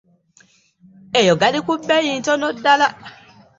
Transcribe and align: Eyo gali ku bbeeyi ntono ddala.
Eyo 1.19 1.33
gali 1.41 1.59
ku 1.65 1.73
bbeeyi 1.79 2.11
ntono 2.19 2.47
ddala. 2.57 2.87